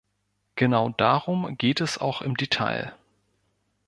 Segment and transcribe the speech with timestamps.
[0.55, 2.95] Genau darum geht es auch im Detail.